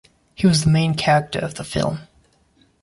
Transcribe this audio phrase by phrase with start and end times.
[0.33, 2.07] He was the main character of the film.